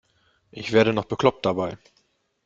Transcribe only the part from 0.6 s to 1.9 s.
werde noch bekloppt dabei.